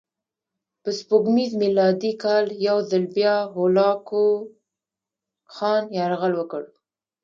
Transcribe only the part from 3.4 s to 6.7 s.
هولاکوخان یرغل وکړ.